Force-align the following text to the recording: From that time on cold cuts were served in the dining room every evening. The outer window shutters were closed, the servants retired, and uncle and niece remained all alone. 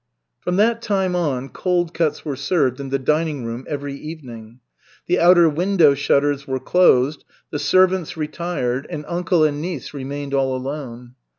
From 0.39 0.55
that 0.55 0.81
time 0.81 1.15
on 1.15 1.49
cold 1.49 1.93
cuts 1.93 2.25
were 2.25 2.35
served 2.35 2.79
in 2.79 2.89
the 2.89 2.97
dining 2.97 3.45
room 3.45 3.67
every 3.69 3.93
evening. 3.93 4.59
The 5.05 5.19
outer 5.19 5.47
window 5.47 5.93
shutters 5.93 6.47
were 6.47 6.59
closed, 6.59 7.23
the 7.51 7.59
servants 7.59 8.17
retired, 8.17 8.87
and 8.89 9.05
uncle 9.07 9.43
and 9.43 9.61
niece 9.61 9.93
remained 9.93 10.33
all 10.33 10.57
alone. 10.57 11.13